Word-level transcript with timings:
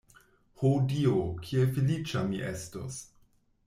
Ho 0.61 0.71
Dio, 0.93 1.13
kiel 1.45 1.71
feliĉa 1.79 2.27
mi 2.33 2.45
estus! 2.57 3.03